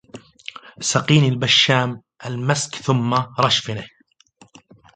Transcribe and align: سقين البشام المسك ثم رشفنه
سقين 0.79 1.23
البشام 1.25 2.01
المسك 2.25 2.75
ثم 2.75 3.13
رشفنه 3.39 3.87